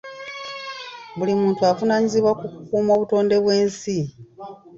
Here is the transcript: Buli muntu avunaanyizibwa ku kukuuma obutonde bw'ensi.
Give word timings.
Buli 1.17 1.33
muntu 1.41 1.59
avunaanyizibwa 1.71 2.31
ku 2.39 2.45
kukuuma 2.53 2.91
obutonde 2.95 3.35
bw'ensi. 3.43 3.97